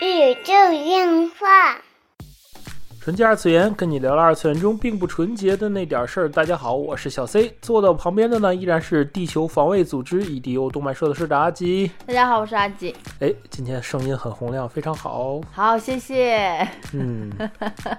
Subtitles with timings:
[0.00, 1.76] 宇宙电话。
[3.00, 6.28] 纯洁二次元，跟你聊了二次元中并不纯洁的那点事儿。
[6.28, 11.90] 大家好，我是小 C，坐到旁边的呢依然是地球防卫组织 EDO 动漫社的社长阿吉。
[12.06, 12.94] 大家好，我是阿吉。
[13.20, 15.40] 哎，今天声音很洪亮，非常好。
[15.50, 16.68] 好，谢谢。
[16.92, 17.32] 嗯，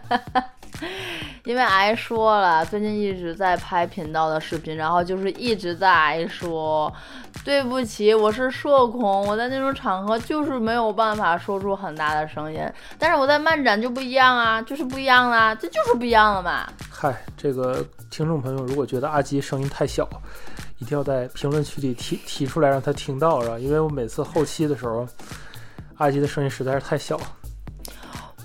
[1.46, 6.92] 因为挨说了，最近一直在拍频道的视频，然后就是一直在挨说，
[7.44, 12.62] 对不起，我是社恐，我在那种场合就是没有办法说出很大的声音，
[13.00, 16.68] 但是我在漫展就不一样啊，就是不一样啦，这就是不一样了嘛。
[16.90, 20.08] 嗨，这个听众朋友如果觉得阿吉声音太小，
[20.80, 23.58] 一定要在评论区里提提出来，让他听到，是吧？
[23.58, 25.08] 因为我每次后期的时候，
[25.98, 27.20] 阿吉的声音实在是太小。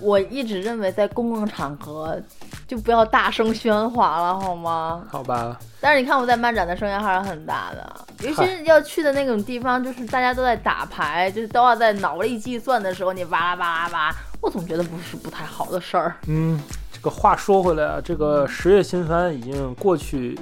[0.00, 2.20] 我一直认为在公共场合
[2.66, 5.04] 就不要大声喧哗了，好吗？
[5.10, 5.58] 好吧。
[5.80, 16.16] 但是你看我在漫展的声音还是很大的，尤其是要去的那种地方，就是大家都在打牌，就是都要在脑力计算的时候，你哇啦哇啦哇，我总觉得不是不太好的事儿。
[16.26, 16.60] 嗯，
[16.92, 20.38] 这个话说回来啊，这个十月新番已经过去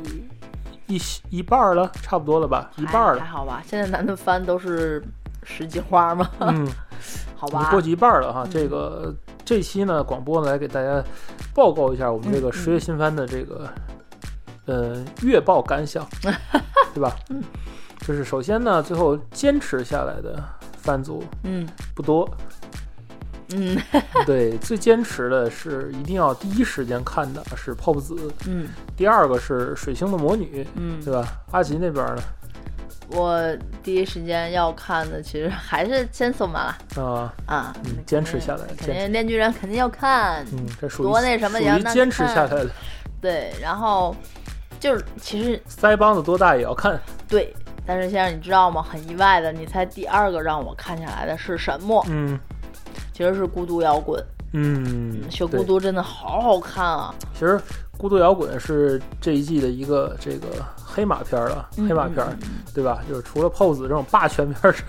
[0.86, 2.70] 一一半了，差不多了吧？
[2.76, 3.62] 一半了，还好吧？
[3.66, 5.04] 现在男的番都是
[5.42, 6.30] 十几花吗？
[6.40, 6.66] 嗯，
[7.36, 8.46] 好吧，过去一半了哈。
[8.50, 9.14] 这个。
[9.44, 11.02] 这期呢，广播呢来给大家
[11.54, 13.68] 报告一下我们这个十月新番的这个
[14.66, 16.06] 呃月报感想，
[16.94, 17.14] 对吧？
[17.28, 17.42] 嗯，
[18.06, 20.42] 就是首先呢，最后坚持下来的
[20.78, 22.28] 番组，嗯，不多，
[23.54, 23.76] 嗯，
[24.24, 31.26] 对，最坚持的是一定要第一时间看的是泡泡子，嗯，第二个是水星的魔女，嗯，对吧？
[31.52, 32.22] 阿吉那边呢？
[33.08, 33.40] 我
[33.82, 42.70] 第一时间要看的，其实还是《千手嘛啊啊，坚持下来，肯定《链锯人》肯定要看，嗯，这属于多那什么也要坚持下来的。
[43.20, 44.14] 对，然后
[44.80, 46.98] 就是其实腮帮子多大也要看。
[47.28, 47.54] 对，
[47.86, 48.82] 但是先生你知道吗？
[48.82, 52.04] 很意外的，你猜第二个让我看下来的是什么？
[52.08, 52.38] 嗯，
[53.12, 54.20] 其实是《孤独摇滚》。
[54.56, 57.12] 嗯，小孤独真的好好看啊！
[57.32, 57.58] 其实
[57.96, 60.46] 《孤独摇滚》是这一季的一个这个。
[60.86, 62.24] 黑马片了，黑马片，
[62.72, 63.00] 对吧？
[63.08, 64.84] 就是除了 POSE 这种霸权片之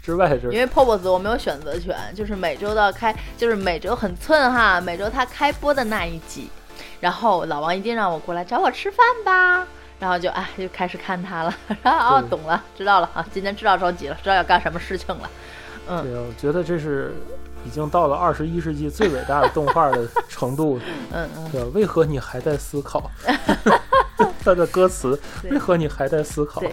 [0.02, 6.48] 之外，是因为 POSE 我没有选择权，就是每周的开，就是每周很寸哈，每周他开播的那一集，
[7.00, 9.66] 然后老王一定让我过来找我吃饭吧，
[9.98, 15.30] 然后就哎就开始看他了， 然后哦，懂了，知道了啊，今天知道着急了，知道要干什么事情了，
[15.86, 17.12] 嗯，对，我觉得这是
[17.64, 20.78] 已经到了二十一世纪最伟大的动画的程度，
[21.12, 23.10] 嗯嗯，对，为何你还在思考？
[24.44, 26.60] 他的歌词为何你还在思考？
[26.60, 26.72] 对，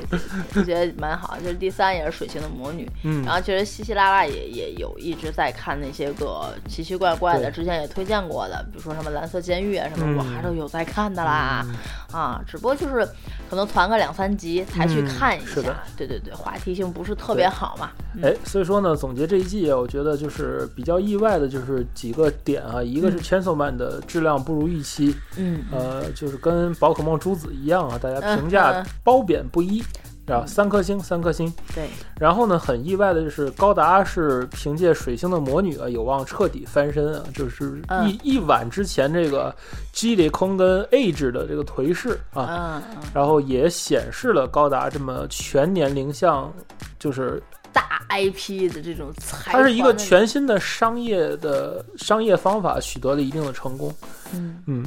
[0.55, 1.37] 我觉得蛮好。
[1.37, 11.63] 就是第三也是水星的魔女，嗯，然后其实稀稀拉拉也也有一直在看那些个奇奇怪怪的，之前也推荐过的，比如说什么蓝色监狱啊什么，我还是有在看的啦。
[12.11, 13.07] 啊，只不过就是
[13.49, 15.61] 可能团个两三集才去看一下。
[15.97, 17.89] 对对对，话题性不是特别好嘛。
[18.23, 29.83] 哎，所以说呢，总结这一季，我觉得就是比较意外的，就是几个点啊，一个是千手曼的质量不如预期，嗯，呃，就是跟宝可梦珠子一样啊，大家评价褒贬不一。
[30.31, 31.51] 啊，三颗星，三颗星。
[31.73, 39.55] 对，然后呢，很意外的就是高达是凭借水星的魔女啊，有望彻底翻身啊，就是一一晚之前这个
[39.91, 42.81] G 里空跟 Age 的这个颓势啊，
[43.13, 46.51] 然后也显示了高达这么全年龄向，
[46.97, 49.11] 就是大 IP 的这种，
[49.43, 53.93] 它是一个全新的商业的商业方法，取得了一定的成功。
[54.33, 54.85] 嗯嗯。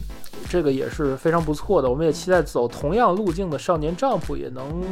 [0.48, 4.82] 这个也是非常不错的，我们也期待走同样路径的少年丈夫也能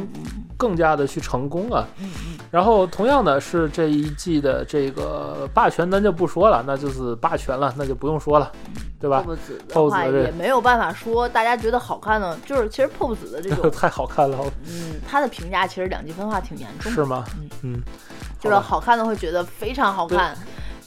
[0.57, 1.85] 更加的去成功啊。
[1.99, 2.39] 嗯嗯。
[2.49, 8.51] 然后同样的是这一季的这个霸权，咱就不说了，那就是霸权了，那就不用说了，
[9.01, 9.21] 对吧？
[9.21, 14.37] 破子的话也没有办法说，大家觉得好看呢，就是其实破子的这种 太好看了。
[14.69, 16.91] 嗯，他的评价其实两极分化挺严重。
[16.91, 17.25] 是吗？
[17.37, 17.81] 嗯嗯，
[18.39, 20.37] 就是好看的会觉得非常好看。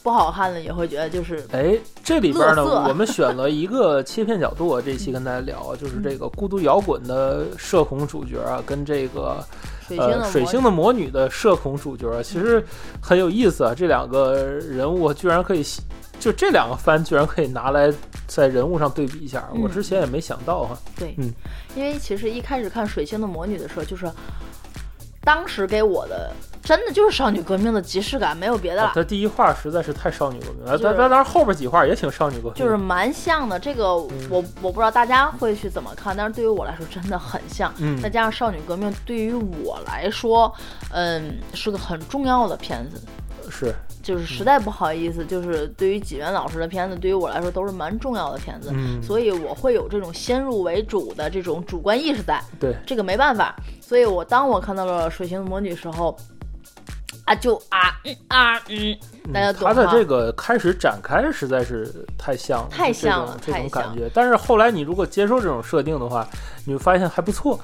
[0.01, 9.43] 不好看的也会觉得就是哎，这里边呢，我们选了一个切片角度，这期跟大家聊，就是这个孤独摇滚的社恐主角啊，跟这个
[9.97, 12.63] 呃水星的魔女的社恐主角，其实
[13.01, 13.73] 很有意思啊。
[13.75, 15.65] 这两个人物居然可以，
[16.25, 17.93] 就这两个番居然可以拿来
[18.25, 20.75] 在人物上对比一下，我之前也没想到哈。
[20.97, 21.31] 对，嗯，
[21.75, 24.11] 因为其实一开始看水星的魔女的时候，就是
[25.23, 26.31] 当时给我的。
[26.63, 28.91] 真的就是少女革命的即视感，没有别的了。
[28.95, 33.59] 他第一话实在是太少女革命了，但但当然后边几话也挺少女革命，就是蛮像的。
[33.59, 37.71] 这个我我不知道大家会去怎么看，但是对于我来说真的很像。
[37.77, 40.51] 嗯，再加上少女革命对于我来说，
[40.89, 42.99] 嗯，是个很重要的片子。
[43.49, 48.71] 是，就是实在不好意思，就是对于纪元老师的片子，对于我来说都是蛮重要的片子。
[48.73, 52.41] 嗯，所以我会有这种先入为主的这种主观意识在。
[52.59, 53.55] 对，这个没办法。
[53.81, 56.17] 所以我当我看到了水星的魔女时候。
[57.23, 58.95] 啊，就啊嗯啊嗯，
[59.33, 64.07] 大家懂他的这个开始展开实在是太像了，太像了，这种感觉。
[64.13, 66.27] 但是后来你如果接受这种设定的话，
[66.67, 67.59] 你会发现还不错，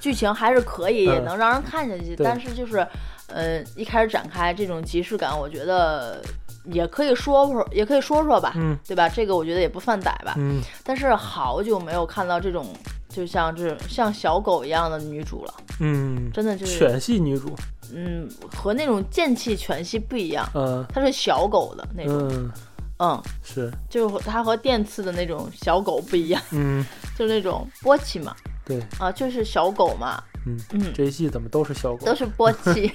[0.00, 2.16] 剧情还是可以，也能让人看下去。
[2.16, 2.84] 但是就是，
[3.28, 6.22] 呃，一开始展开这种即视感，我觉得
[6.64, 9.08] 也可以说说，也可以说说吧，嗯，对吧？
[9.08, 10.60] 这个我觉得也不犯歹吧，嗯。
[10.84, 12.66] 但是好久没有看到这种。
[13.08, 17.56] 就像这像小狗一样的女主了，嗯，真的就是犬系女主，
[17.90, 22.50] 嗯，和那种剑气犬系不一样，嗯，它是小狗的那种，
[22.98, 26.84] 嗯，是，就是它和电刺的那种小狗不一样，嗯，
[27.16, 32.92] 就是那种波奇嘛，对，啊，就是小狗嘛，嗯嗯，这一季怎么都是小狗，都 是波奇，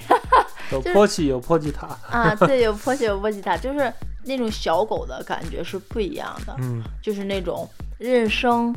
[0.70, 3.92] 有波奇有波吉塔啊，对，有波奇有波吉塔，就是
[4.24, 8.72] 那种小狗的感觉是不一样的，嗯，就是那种认生。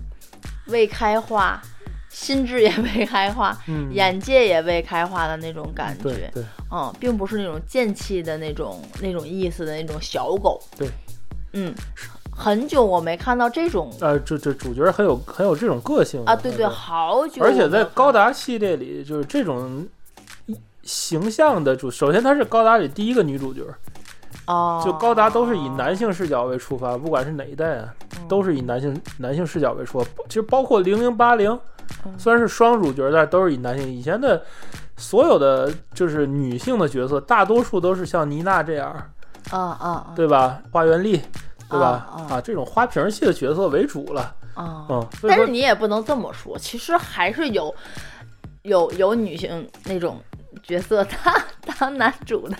[0.67, 1.61] 未开化，
[2.09, 10.89] 心智也未开化，嗯，眼界也未开化的那种感觉，对，嗯，并不是那种贱气的那种那种意思的那种小狗，对，
[11.53, 11.71] 嗯，
[12.35, 19.87] 很久我没看到这种，呃，这这主角很有很有这种个性啊，对对，好久，而且在高达系列里，就是这种
[20.83, 23.61] 形象的主，首先她是高达里第一个女主角。
[24.47, 27.89] 哦，就高达都是以男性视角为出发，不管是哪一代啊，
[28.27, 30.05] 都是以男性男性视角为出发。
[30.27, 31.57] 其实包括零零八零，
[32.17, 33.89] 虽然是双主角，但都是以男性。
[33.89, 34.43] 以前的
[34.97, 38.91] 所有的就是女性的角色，大多数都是像妮娜这样，
[39.49, 40.61] 啊啊，对吧？
[40.71, 41.19] 花园丽，
[41.69, 42.25] 对吧？
[42.29, 44.35] 啊，这种花瓶系的角色为主了。
[44.53, 47.73] 啊，嗯，但是你也不能这么说，其实还是有
[48.63, 50.21] 有有女性那种
[50.63, 51.19] 角色当
[51.77, 52.55] 当男主的。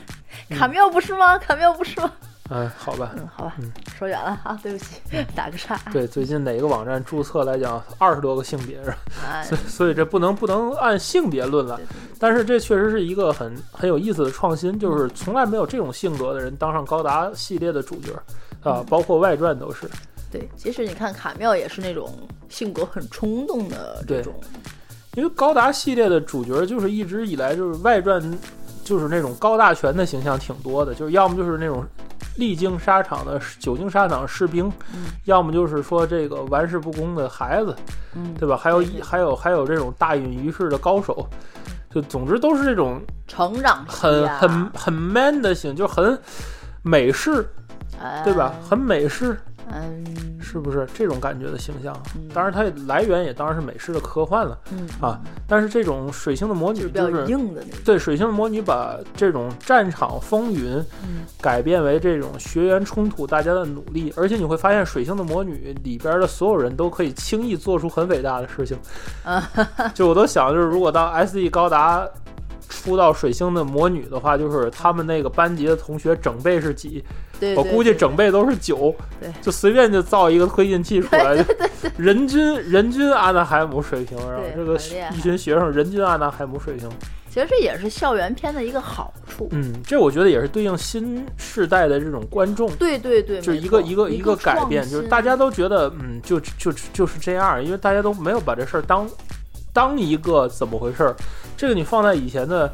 [0.50, 1.38] 卡缪不是吗？
[1.38, 2.12] 卡缪不是吗？
[2.50, 5.02] 嗯，好吧，嗯，好吧，嗯，说远了啊，对不起，
[5.34, 5.80] 打个岔。
[5.92, 9.42] 对，最近哪个网站注册来讲，二十多个性别是吧？
[9.44, 11.80] 所以所以这不能不能按性别论了。
[12.19, 18.12] 但是这确实是一个很很有意思的创新，就是从来没有这种性格的人当上高达系列的主角
[18.65, 19.89] 啊，包括外传都是。
[20.29, 22.12] 对，其实你看卡妙也是那种
[22.50, 24.33] 性格很冲动的这种，
[25.13, 28.38] 因为高达系列的主角就是一直以来就是外传。
[28.83, 31.83] 就是那种高大全的形象挺多的，就是要么就是那种
[32.35, 34.71] 历经沙场的久经沙场士兵，
[35.23, 37.75] 要么就是说这个玩世不恭的孩子，
[38.38, 38.56] 对吧？
[38.56, 41.27] 还有还有还有这种大隐于市的高手，
[41.91, 46.15] 就总之都是这种成长很很很 man 的型，就很
[46.83, 47.50] 美式，
[48.23, 48.53] 对吧？
[48.67, 49.37] 很美式。
[49.73, 50.05] 嗯，
[50.39, 51.91] 是不是这种感觉的形象？
[52.31, 54.55] 当然，它来源也当然是美式的科幻了。
[54.71, 60.79] 嗯啊，但是这种水星的魔女就是硬的对，水星的魔女把这种战场风云
[61.41, 64.13] 改变为这种学员冲突，大家的努力。
[64.15, 68.77] 而且你会发现，水星的魔女里边的所有人都可以轻易做出很伟大的事情。
[69.23, 69.49] 啊，
[69.95, 72.07] 就我都想，就是如果当 S.E 高达。
[72.69, 77.03] 出到水星的魔女的话，就是他们那个班级的同学整倍是几？
[77.56, 78.95] 我估计整倍都是九。
[79.19, 81.45] 对，就随便就造一个推进器出来，
[81.97, 84.75] 人均人均阿纳海姆水平，然后这个
[85.15, 86.89] 一群学生人均阿纳海姆水平。
[87.29, 89.50] 其实这也是校园片的一个好处。
[89.51, 92.71] 嗯，这我觉得也是对应新时代的这种观众。
[92.77, 99.06] 对对对，就是一个一个一个改变，就是大家都觉得嗯，就就就是这样，因为大家都没有把这事儿当。
[99.75, 101.13] 当一个怎么回事儿？
[101.57, 102.72] 这个你放在以前的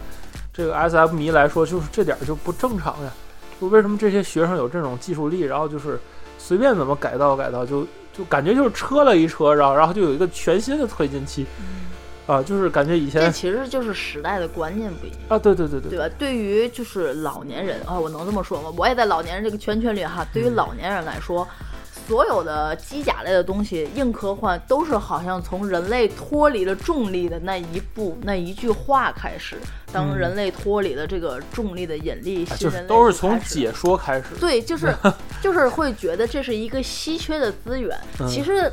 [0.53, 3.11] 这个 S F 迷来说，就是这点就不正常呀。
[3.59, 5.99] 就为什么这些学生有这种技术力，然后就是
[6.37, 11.47] 随便怎么改造改造，就就感觉就是车了一车，然后然后就有一个全新的推进器
[12.27, 15.39] 啊，就是感觉以前这其实就是时代的观念不一样啊。
[15.39, 16.15] 对对对对，对吧？
[16.19, 18.71] 对于就是老年人啊，我能这么说吗？
[18.77, 20.23] 我也在老年人这个圈圈里哈。
[20.31, 21.47] 对于老年人来说。
[22.11, 29.55] 所有的机甲类的东西，硬科幻都是好像从人类脱离了重力的那一步、那一句话开始。
[29.93, 34.35] 当人类脱离了这个重力的引力，新人类都是从解说开始。
[34.41, 34.93] 对，就是
[35.41, 37.97] 就是会觉得这是一个稀缺的资源。
[38.27, 38.69] 其实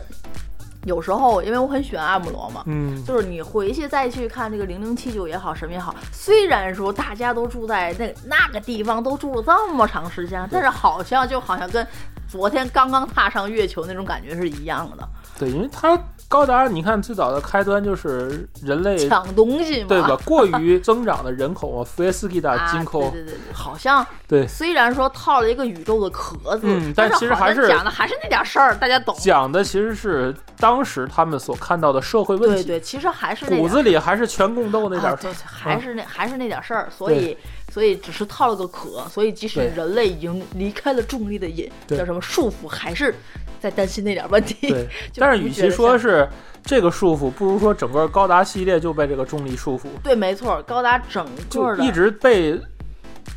[0.85, 11.87] 有时候，因为我很喜欢阿姆罗嘛，嗯，就是你回去再去看这个零零七九也好，什么也好，虽然说大家都住在那那个地方，都住了这么长时间，但是好像就好像跟。
[12.29, 15.09] 昨天刚刚踏上月球那种感觉是一样的。
[15.39, 20.15] 对，因为它高达，你看最早的开端就是人类抢东西嘛，对吧？
[20.27, 24.47] 过于增长的人口啊， 福耶斯基达金口，对对对，好像对。
[24.47, 29.17] 虽然说套了一个宇宙的壳子，嗯，但其实还是讲的还是那点事儿，大家懂。
[29.19, 37.37] 讲的其实是当时他们所看到的社会问题，对对，其实还是骨子里还是全共斗那点事儿，还是那还是那点事儿，所以。
[37.71, 43.15] 所以只是套了个壳，所以即使人类已经离开了重力的引叫什么束缚，还是
[43.61, 44.69] 在担心那点问题。
[44.69, 46.29] 对， 但是与其说是
[46.63, 49.87] 这个束缚，不如说整个高达系列就被这个重力束缚。
[50.03, 52.61] 对，没错，高达整个一直被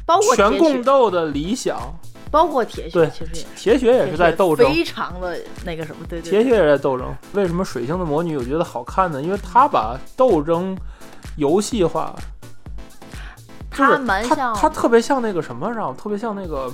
[0.06, 1.80] 包括全共斗的理想，
[2.30, 6.30] 包括铁血，其实铁血也是在斗争，非常的那个什么，对对。
[6.30, 7.14] 铁血也在斗争。
[7.34, 9.22] 为什么水星的魔女我觉得好看呢？
[9.22, 10.78] 因为他把斗争
[11.38, 12.14] 游戏化，
[13.70, 16.70] 他蛮像，他特别像那个什么，让特别像那个，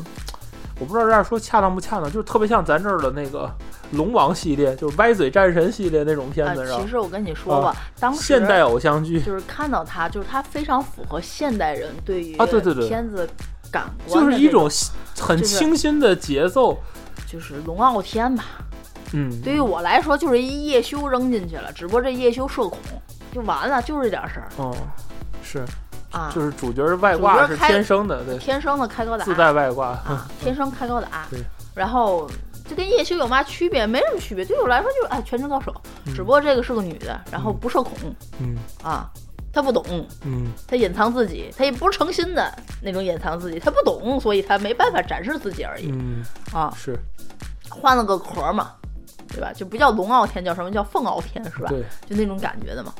[0.80, 3.50] 我不知道这样说恰当不恰当，就是特别像咱这儿的那个。
[3.92, 6.80] 龙王系列就是歪嘴战神系列那种片子，是吧？
[6.82, 13.26] 其实我跟你说吧，当时现代偶像剧就是看到他，就是他非常符合现代人对于啊，对对对，片子
[13.72, 14.70] 感官，就是一种
[15.18, 16.78] 很清新的节奏，
[17.26, 18.44] 就是龙傲天吧。
[19.14, 22.78] 嗯，对于我来说，就是一叶修扔进去了，只不过这叶修社恐
[23.34, 24.50] 就完了，就这点事儿。
[24.58, 24.76] 哦，
[25.42, 25.64] 是
[26.12, 31.26] 啊，就是主角外挂是天生的，对，天生的开高达，自带外挂啊， 天生开高达。
[31.30, 31.40] 对，
[31.76, 32.30] 然后。
[32.70, 33.88] 这跟叶修有嘛区别？
[33.88, 34.44] 没什么区别。
[34.44, 35.74] 对我来说就是哎，全职高手。
[36.08, 37.94] 只不过这个是个女的，然后不社恐。
[38.42, 39.10] 嗯啊，
[39.54, 40.06] 她不懂。
[40.26, 45.90] 嗯，她隐藏自己，她也不是诚心的那种隐藏自己，她不懂，所以她没办法展示自己而已。
[45.94, 46.22] 嗯
[46.52, 47.00] 啊，是
[47.70, 48.74] 换了个壳嘛，
[49.30, 49.54] 对吧？
[49.56, 51.70] 就不叫龙傲天，叫什么叫凤傲天是吧？
[51.70, 52.94] 对，就那种感觉的嘛。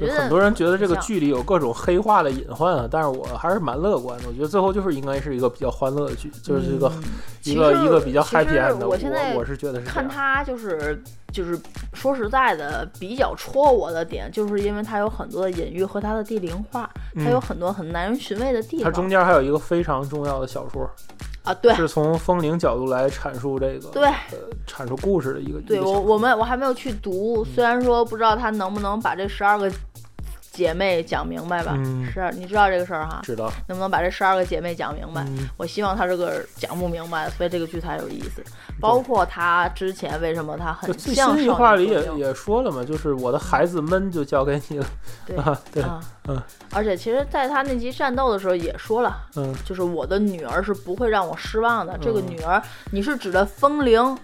[0.00, 4.24] 我觉得很多人觉得这个剧里有各种黑化的隐患啊，但是我还是蛮乐观的。
[4.28, 6.92] 我觉得最后就是应该是一个比较欢乐的剧，就是这个
[7.44, 8.88] 一个一个比较 happy end 的。
[8.88, 11.58] 我现在我是觉得是看他就是就是
[11.92, 18.84] 说实在的，比较戳我的点，就是因为它有很多的隐喻和它的地灵化，它有很多很耐人寻味的地方。
[18.84, 20.90] 它中间还有一个非常重要的小说
[21.44, 24.08] 啊，对，是从风铃角度来阐述这个对
[24.66, 25.60] 阐述故事的一个。
[25.60, 29.70] 对我我们我还没有去读，虽然说不知道他能不能把这十二个。
[30.56, 31.74] 姐妹讲明白吧，
[32.10, 33.20] 是你知道这个事儿哈？
[33.22, 33.52] 知道。
[33.68, 35.26] 能不能把这十二个姐妹讲明白？
[35.58, 38.42] 我希望他这个讲不明白，所以这个剧才有意思。
[38.80, 44.86] 包括他之前为什么他很像新一话里也也说了嘛，就是我的孩子们就交给你了。
[45.26, 45.36] 对
[45.72, 45.84] 对，
[46.28, 46.42] 嗯。
[46.72, 51.98] 而且其实，在他那集战斗的时候也说了，嗯，就是我的女儿是不会让我失望的。
[52.00, 54.16] 这个女儿，你是指的风铃？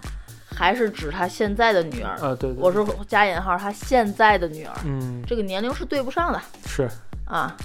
[0.55, 2.37] 还是指他现在的女儿啊？
[2.39, 4.75] 对，我是加引号，他现在的女儿。
[4.85, 6.41] 嗯，这个年龄是对不上的。
[6.67, 6.89] 是
[7.25, 7.57] 啊，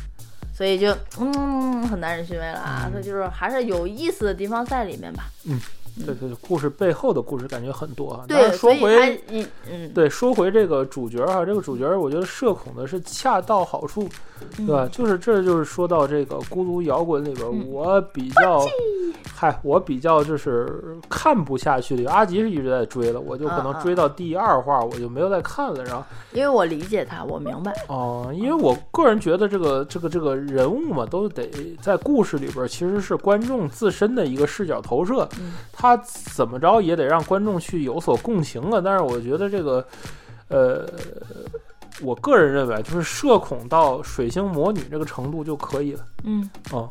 [0.53, 2.89] 所以就嗯，很耐人寻味了啊。
[2.93, 5.25] 他就是还是有意思的地方在里面吧。
[5.45, 5.59] 嗯。
[6.05, 8.25] 对对对，故事背后的故事感觉很多啊。
[8.27, 14.07] 对，说回嗯，对，说回这个主角哈，这个主角我觉得社恐的是恰到好处，
[14.55, 14.87] 对吧？
[14.91, 18.65] 就是这就是说到这个孤独摇滚里边，我比较，
[19.33, 22.09] 嗨，我比较就是看不下去的。
[22.09, 25.83] 阿吉是一直在追了，我就可能追到第二话，我就没有再看了。
[25.83, 27.73] 然后，因为我理解他，我明白。
[27.87, 31.49] 哦，因为我个人觉得这个这个这个人物嘛，都得
[31.81, 35.27] 在故事里边，其实是观众自身的一个视角投射，
[35.73, 35.86] 他。
[35.87, 38.81] 他怎么着也得让观众去有所共情啊！
[38.83, 39.87] 但是我觉得这个，
[40.49, 40.85] 呃，
[42.01, 46.05] 我个人认为就是社恐到水星魔女这个程度就可以了。
[46.25, 46.89] 嗯，哦，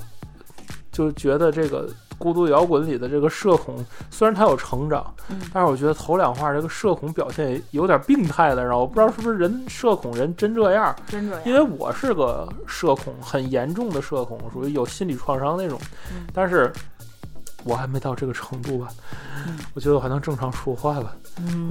[0.91, 3.77] 就觉得这个孤独摇滚里的这个社恐，
[4.11, 5.15] 虽然他有成长，
[5.53, 10.97] 但是我觉得头两话这个社恐表现有点病态了，然后我不知道是不是人社恐人真这样。
[11.07, 11.43] 真这样。
[11.45, 15.79] 因为我是个社恐很严重的社恐，属于有心理创伤那种，
[16.33, 16.73] 但是。
[17.67, 18.89] 我还没到这个程度吧，
[19.75, 21.15] 我觉得我还能正常说话吧。
[21.39, 21.71] 嗯，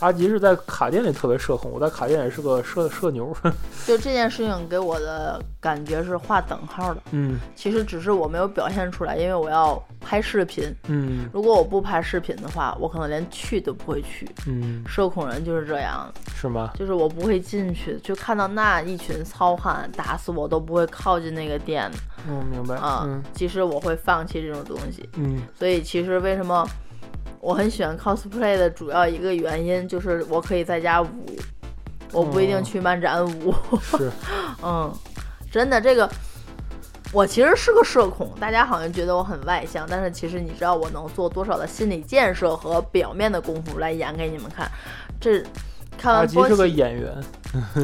[0.00, 3.34] 阿吉是在卡店里特别社恐，我在卡店也是个社社牛。
[3.86, 7.00] 就这件事情给我的感觉是画等号的。
[7.12, 10.74] 嗯，其实只是我没有表现出来，因为我要拍视频。
[10.88, 14.28] 嗯，如果我不拍视频的话，我可能连去都不会去。
[14.46, 16.12] 嗯，社恐人就是这样。
[16.34, 16.72] 是吗？
[16.78, 21.90] 就是我不会进去，就看到那一群糙汉，打死我都不会靠近那个店。
[22.28, 23.06] 嗯，明白啊。
[23.34, 25.08] 其实我会放弃这种东西。
[25.14, 26.66] 嗯，所以其实为什么
[27.44, 31.06] 我很喜欢 cosplay 的主要一个原因，就是我可以在家舞，
[32.10, 33.54] 我不一定去漫展舞。
[33.82, 34.10] 是，
[34.64, 34.90] 嗯，
[35.52, 36.08] 真的这个，
[37.12, 44.66] 我其实是个社恐，大家好像觉得我很外向，但是其实你知道我能做多少的心理建设和表面的功夫来演给你们看？
[45.20, 45.42] 这
[45.98, 47.14] 看完波奇是个演员，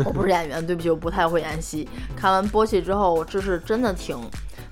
[0.07, 1.87] 我不是演员，对不起，我不太会演戏。
[2.17, 4.19] 看完波奇之后，我这是真的挺。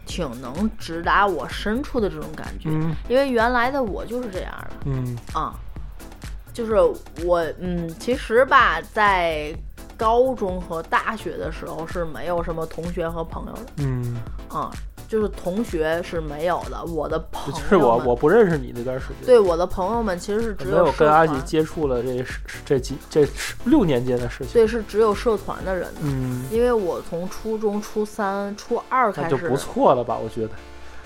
[0.08, 2.70] 挺能直达我深处的这种感觉，
[3.08, 5.54] 因为原来的我就是这样的，嗯啊，
[6.52, 6.74] 就是
[7.24, 9.54] 我，嗯，其实吧，在
[9.96, 14.16] 高中和大学的时候是没有什么同学和朋友的，嗯
[14.48, 14.72] 啊。
[15.08, 19.26] 就是同学是没有的，我的朋友就是我我不认识你那段时间。
[19.26, 22.24] 对，我的朋友们其实是只有跟阿吉接触了这
[22.64, 23.26] 这几这
[23.64, 24.52] 六年间的事情。
[24.52, 25.88] 对，是只有社团的人。
[26.02, 30.16] 嗯，因为我从初中初三、初二开始就不错了吧？
[30.22, 30.50] 我觉得。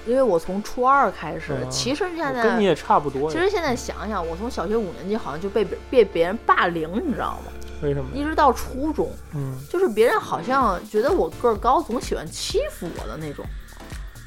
[0.04, 3.30] 因为我从初二开始，其实现在跟你也差不多。
[3.30, 7.52] 其实现在想想，我从小学五年级好像就被别被别人霸凌，你知道吗？
[7.82, 8.10] 为什么？
[8.12, 13.44] 一直到初中，嗯，就是别人好像觉得我个儿高，总喜欢欺负我的那种。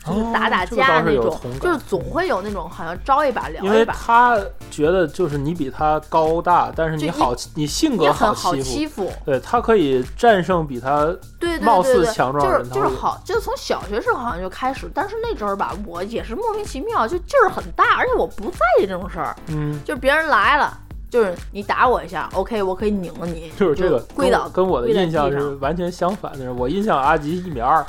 [0.06, 3.66] 就是打打架那种，就是总会有那种好像招一把聊一把。
[3.66, 12.70] 因为他觉得就是你比他高大，但是你好，你性格好欺负，对他可以战胜比他对貌似强壮的人。
[12.70, 19.36] 就是就是好，就是从小学时候好像就开始，但是那阵儿吧，我也是莫名其妙就劲儿很大，而且我不在意这种事儿。
[19.48, 20.78] 嗯，就别人来了，
[21.10, 23.52] 就是你打我一下，OK，我可以拧了你。
[23.58, 26.54] 就是这个跪倒，跟我的印象是完全相反的。
[26.54, 27.84] 我印象阿吉一米二。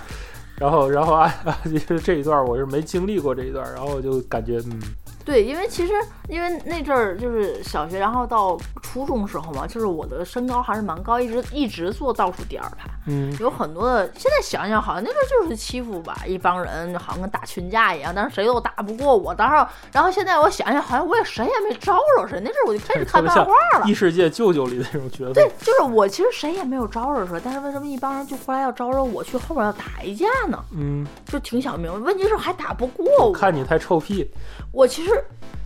[0.59, 1.33] 然后，然后啊，
[1.65, 4.81] 其实这一段我是没经历过这一段，然后我就感觉，嗯。
[5.26, 5.92] 对，因为其实
[6.28, 12.88] 因为那阵儿就是小学，然后到初中时候嘛，就是我的身高还是蛮高，一直一直坐倒数第二排。
[13.09, 19.35] 嗯，有很多的，现在想想好像那阵儿就是欺负吧，一帮人好像跟打群架一样，但是谁都打不过我。
[19.35, 22.40] 当时，然后现在我想想，好像我也谁也没招惹谁。
[22.40, 25.33] 那阵儿我就开始看漫画了，异世界舅舅里的那种角色。
[25.33, 30.64] 对，就是我其实谁也没有招惹谁，但是为什么一帮人就后来要招惹我去后边要打一架呢？
[30.73, 33.33] 嗯，就挺想明白，问题是还打不过我。
[33.33, 34.30] 看你太臭屁。
[34.71, 35.16] 我其实。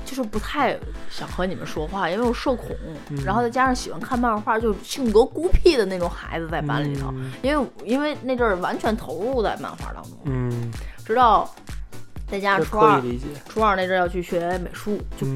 [0.05, 0.77] 就是不太
[1.09, 2.75] 想和你们说话，因为我社恐，
[3.25, 7.13] 然后再加上喜欢看漫画，就性格孤僻的那种孩子在班里头。
[7.43, 10.71] 因为因为那阵儿完全投入在漫画当中，嗯，
[11.05, 11.49] 直到
[12.27, 13.01] 再加上初二，
[13.49, 15.27] 初二那阵儿要去学美术，就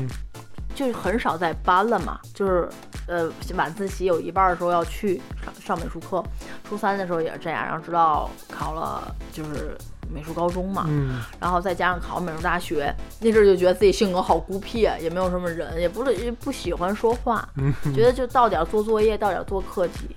[0.74, 2.18] 就很少在班了嘛。
[2.32, 2.68] 就是
[3.06, 6.24] 呃晚自习有一半的时候要去上上美术课，
[6.68, 9.76] 初三的时候也是这样，然后直到考了就是。
[10.12, 17.48] 美术高中嘛，嗯，然后再加上考美术大学，那阵儿就觉得自己性格好孤僻，也没有什么人，也不是不喜欢说话，
[17.94, 20.14] 觉得就到点做作业，到点做课题。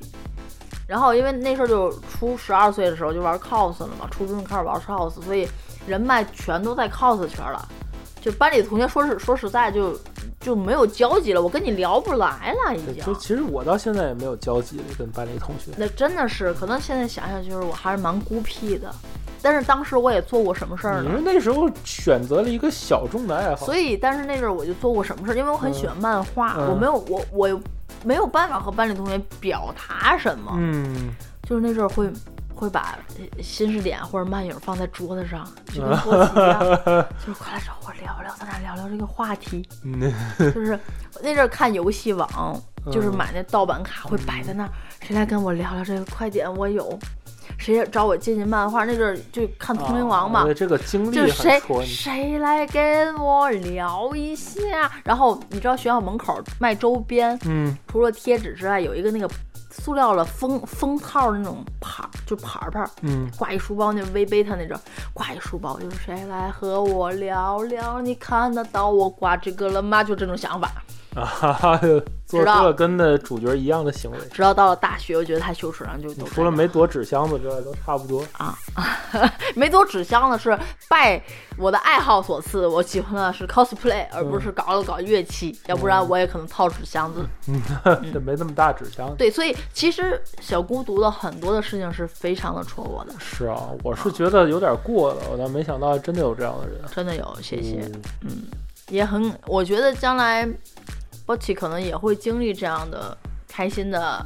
[0.87, 5.47] 然后因为那时候就初十二岁的时候就玩 cos 了嘛，初中就开始玩 cos，所以
[5.85, 7.67] 人脉全都在 cos 圈了。
[8.21, 9.97] 就班里同学说是说实在就
[10.39, 13.03] 就没有交集了，我跟你聊不来了已经。
[13.05, 15.71] 就其实我到现在也没有交集跟班里同学。
[15.77, 18.93] 那真的是，可能现在想想就是我还是蛮孤僻的。
[19.41, 21.09] 但是当时我也做过什么事儿呢？
[21.09, 23.65] 你是那时候选择了一个小众的爱好。
[23.65, 25.35] 所以，但是那阵儿我就做过什么事儿？
[25.35, 27.61] 因为我很喜欢漫画，我没有我我
[28.03, 30.51] 没有办法和班里同学表达什么。
[30.57, 31.11] 嗯，
[31.43, 32.09] 就是那阵儿会
[32.53, 32.97] 会把
[33.41, 36.59] 新视点或者漫影放在桌子上，就跟波奇一样，
[37.25, 39.67] 就是快来找我聊聊，咱俩聊聊这个话题。
[40.39, 40.79] 就是
[41.21, 42.27] 那阵儿看游戏网，
[42.91, 44.69] 就是买那盗版卡会摆在那儿，
[45.01, 46.05] 谁来跟我聊聊这个？
[46.05, 46.97] 快点，我有。
[47.57, 48.85] 谁找我借进漫画？
[48.85, 54.91] 那阵儿就看《通灵王》嘛，这个经历就谁谁来跟我聊一下？
[55.03, 59.29] 然后你知道学校门口卖周边，嗯，除了贴纸之外，有一个那个
[59.71, 64.79] 塑料的封封套的那种牌，就牌牌，嗯，挂一书包，那微贝他那种
[65.13, 68.01] 挂一书包，就是谁来和我聊聊？
[68.01, 70.03] 你看得到我挂这个了吗？
[70.03, 70.71] 就这种想法。
[71.17, 71.77] 啊哈哈，
[72.27, 74.17] 做出了跟那主角一样的行为。
[74.31, 78.55] 直到到了大学，我觉得太羞耻了，就除了没躲纸箱子之外，都差不多啊。
[79.55, 80.55] 没躲纸箱子是
[80.87, 81.19] 拜
[81.57, 87.25] 我的爱好所赐，我喜欢的是 cosplay，而不是搞了搞乐器，要不然我也可能套纸箱子。
[87.47, 87.59] 嗯，
[88.13, 89.15] 这没那么大纸箱子。
[89.17, 93.13] 对，所以其实小孤独的很多的事情是非常的戳我的。
[93.17, 96.79] 是啊，我是觉得有点过了，我倒没想到真的有这样的人。
[96.93, 97.89] 真的有，谢谢。
[98.21, 98.43] 嗯，
[98.89, 100.47] 也很，我觉得将来。
[101.27, 103.15] 波奇可能也会经历这样的
[103.49, 104.25] 开心的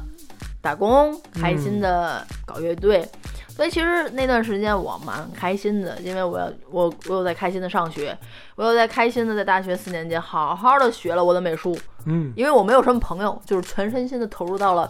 [0.60, 3.04] 打工，开心的搞乐队，
[3.48, 8.16] 所以其实那段时间我蛮开心的，因为我要我我有在开心的上学，
[8.54, 14.88] 我有在开心的在大学四年级好好的学了我的美术，嗯，因为我没有什么朋友，就是全身心的投入到了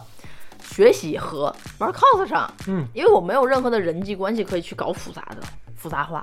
[0.62, 5.38] 学习和玩 cos 上，嗯，因为我没有任何的人际关系可以去搞复杂的
[5.74, 6.22] 复杂化，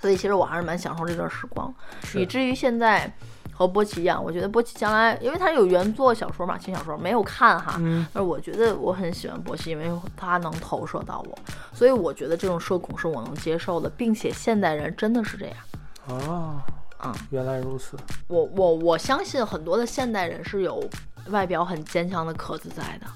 [0.00, 1.74] 所以其实我还是蛮享受这段时光，
[2.14, 3.12] 以至于现在。
[3.56, 7.80] 和波奇一样，我觉得波奇将来，因为他有原作小说嘛，轻小说没有看哈，
[8.12, 11.38] 但是我觉得我很喜欢波奇，因为他能投射到我，
[11.72, 15.56] 所以我觉得这种社恐是我能接受的，并且现代人真的是这样。
[16.08, 16.60] 哦，
[17.04, 17.96] 嗯，原来如此。
[18.26, 20.82] 我我我相信很多的现代人是有
[21.30, 23.06] 外表很坚强的壳子在的。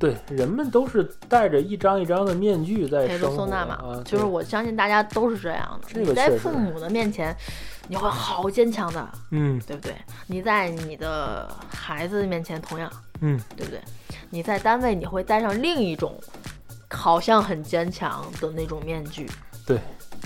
[0.00, 6.00] 对，人们都是戴着一张一张的面具在生活嘛，就是我相信大家都是这样的。
[6.00, 7.36] 你在父母的面前。
[7.88, 9.94] 你会好坚强的，嗯，对不对？
[10.26, 12.90] 你在你的孩子面前同样，
[13.20, 13.80] 嗯，对不对？
[14.30, 16.18] 你在单位你会戴上另一种，
[16.88, 19.28] 好像很坚强的那种面具，
[19.66, 19.78] 对，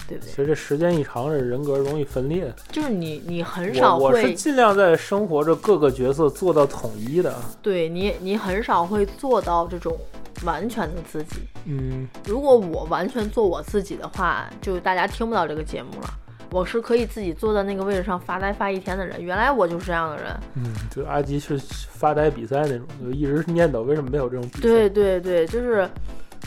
[0.07, 0.33] 对不对？
[0.33, 2.53] 随着时间一长，这人格容易分裂。
[2.71, 7.35] 就是你，你很少会，我是尽量在生活着各个角色做到统一的。
[7.63, 9.99] 对你，你很少会做到这种
[10.45, 11.41] 完全的自己。
[11.65, 16.11] 嗯，如果我完全做我自己的话，就大家听不到这个节目了。
[16.51, 20.27] 我是可以自己坐在那个位置上发呆发一天的人，原来我就是这样的人。
[20.55, 24.61] 嗯，就阿吉是发呆比赛那种，就一直念叨为什么没有这种比赛。
[24.61, 25.89] 对对对，就是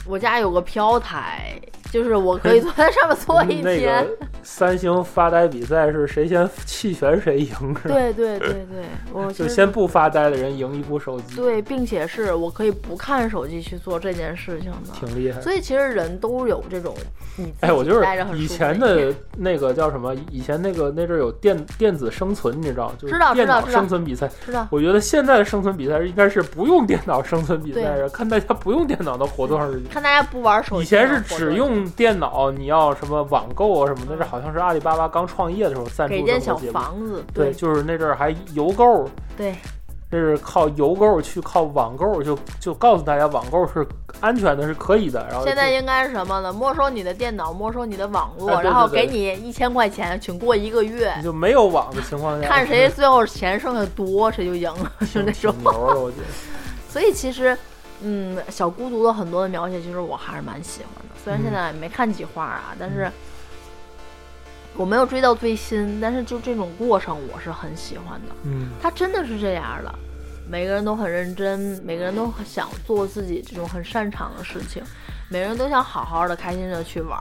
[0.05, 1.59] 我家有个飘台，
[1.91, 4.07] 就是我可以坐在上面坐一天。
[4.41, 7.53] 三星发呆比赛是谁先 弃权谁赢？
[7.83, 11.35] 对对对对，我就先不发呆的人赢一部手机。
[11.35, 15.41] 对，并且是我可以不看手机去做这件事情的，挺厉害。
[15.41, 16.95] 所以其实人都有这种，
[17.59, 20.15] 哎，我就是以前的那个叫什么？
[20.31, 22.93] 以前那个那阵有电电子生存，你知道？
[22.97, 24.29] 就是电脑生存比赛。
[24.45, 24.65] 知道。
[24.71, 29.89] 我觉得现在的生存比赛应该是不用电脑生存比赛，看大家不用电脑能活多长时间。
[29.91, 30.83] 看大家不玩手机。
[30.83, 39.55] 以前是只用电脑，你要什么网购啊什么的，这好像是阿里巴巴刚创业的时候赞助的给间小房子，对，就是那阵儿还邮购，对，
[40.11, 43.85] 这是靠邮购去靠网购，就就告诉大家网购是
[44.19, 45.25] 安全的，是可以的。
[45.29, 46.51] 然后现在应该是什么呢？
[46.51, 51.13] 没收你的电脑，没收你的网络，然后给你一千块钱，请过一个月。
[51.23, 55.53] 就没有网的情况下，看谁最后钱剩下多，谁就赢了，就那种。
[56.89, 57.55] 所以其实，
[58.01, 61.08] 嗯，小孤独的很多的描写，其实我还是蛮喜欢的。
[61.23, 63.11] 虽然现在没看几话啊，但是。
[64.77, 68.35] 我没有追到最新，但是就这种过程我是很喜欢的。
[68.43, 69.93] 嗯，他真的是这样的，
[70.47, 74.81] 每个人都很认真，每个人都想做自己这种很擅长的事情，
[75.27, 77.19] 每个人都想好好的、开心的去玩。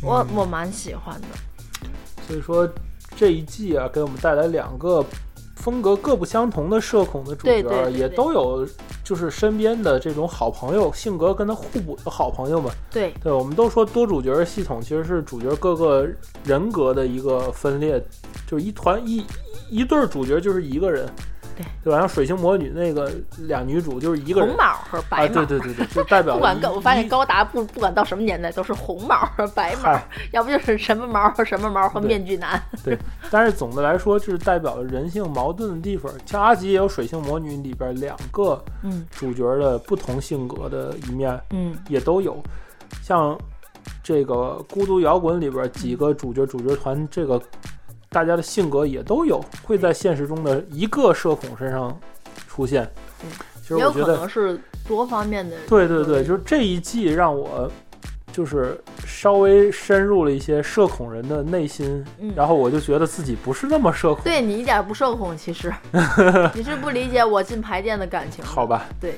[0.00, 1.26] 我我蛮喜欢的。
[2.26, 2.66] 所以说
[3.14, 5.04] 这一季啊，给我们带来两个。
[5.56, 8.66] 风格各不相同的社恐的主角，也都有
[9.10, 12.70] 就是身边的这种好朋友，性格跟他互补的好朋友们。
[12.92, 16.08] 对对，我们都说多主角系统其实是主角各个
[16.44, 18.00] 人格的一个分裂，
[18.46, 19.26] 就是一团一
[19.68, 21.08] 一对主角就是一个人。
[21.82, 21.98] 对吧？
[21.98, 29.98] 像水星魔女那个俩女主就是一个红毛和白毛，对对对对，就代表 不管我发现高达不不管到什么年代都是红毛和白毛，
[30.32, 32.62] 要不就是什么毛和什么毛和面具男。
[32.84, 32.96] 对，
[33.30, 36.12] 但是总的来说就是代表了人性矛盾的地方。
[36.26, 38.62] 像阿吉也有水星魔女里边两个
[39.10, 42.42] 主角的不同性格的一面，嗯，也都有。
[43.02, 43.38] 像
[44.02, 47.40] 这个孤独摇滚里边几个主角主角团这个。
[48.10, 51.96] 大家的性格也都有，会在现实中的一个社恐身上
[52.48, 52.82] 出现。
[53.22, 53.30] 嗯，
[53.62, 55.56] 其实我觉得是多方面的。
[55.68, 57.70] 对对对，就是这一季让我
[58.32, 64.24] 就是稍微深入了一些社恐人的内心，然后我就觉得自己不是那么社恐。
[64.24, 65.72] 对你一点不社恐，其实
[66.52, 68.44] 你是不理解我进排店的感情。
[68.44, 68.86] 好吧。
[69.00, 69.14] 对。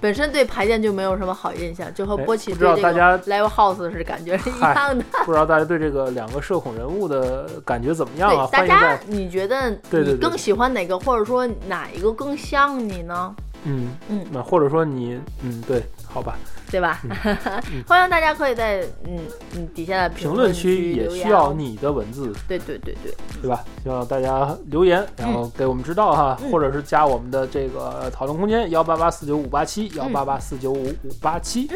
[0.00, 5.04] 本身对排练就没有什么好印象，就和波奇对这个 Live House 是感觉是一样的。
[5.24, 8.48] 不知道大家对这个两个社恐人物的感觉怎么样啊？
[8.50, 13.34] 大家你觉得你更喜欢哪个，或者说哪一个更像你呢？
[13.64, 16.36] 嗯嗯，那或者说你嗯对，好吧。
[16.70, 17.00] 对吧？
[17.84, 19.18] 欢迎大家可以在嗯
[19.56, 22.32] 嗯底下的评论区也需要你的文字。
[22.46, 23.64] 对对对对，对吧？
[23.82, 31.68] 希望大家留言，然后给我们知道哈，或者是加我们的这个讨论空间幺八八四九五八七幺八八四九五五八七。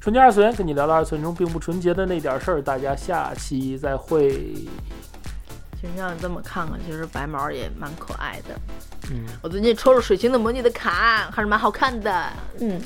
[0.00, 4.54] 纯洁二次元跟你聊聊二次元中并不纯洁的那点事儿，大家下期再会。
[5.80, 8.58] 其实让你这么看看，其实白毛也蛮可爱的。
[9.10, 12.32] 嗯，我最近抽了水星的魔女的卡，还是蛮好看的。
[12.60, 12.80] 嗯。